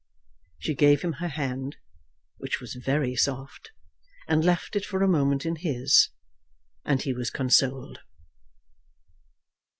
[0.57, 1.77] She gave him her hand,
[2.37, 3.69] which was very soft,
[4.27, 6.09] and left it for a moment in his,
[6.83, 7.99] and he was consoled.